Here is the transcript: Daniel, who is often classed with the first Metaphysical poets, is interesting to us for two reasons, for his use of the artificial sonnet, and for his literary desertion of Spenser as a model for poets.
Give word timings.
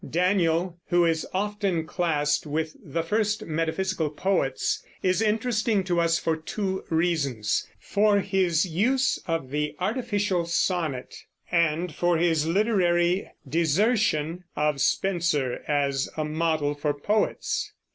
Daniel, 0.09 0.79
who 0.89 1.05
is 1.05 1.27
often 1.31 1.85
classed 1.85 2.47
with 2.47 2.75
the 2.83 3.03
first 3.03 3.45
Metaphysical 3.45 4.09
poets, 4.09 4.81
is 5.03 5.21
interesting 5.21 5.83
to 5.83 5.99
us 6.01 6.17
for 6.17 6.35
two 6.35 6.83
reasons, 6.89 7.67
for 7.79 8.19
his 8.21 8.65
use 8.65 9.19
of 9.27 9.51
the 9.51 9.75
artificial 9.79 10.47
sonnet, 10.47 11.15
and 11.51 11.93
for 11.93 12.17
his 12.17 12.47
literary 12.47 13.29
desertion 13.47 14.43
of 14.55 14.81
Spenser 14.81 15.63
as 15.67 16.09
a 16.17 16.25
model 16.25 16.73
for 16.73 16.95
poets. 16.95 17.71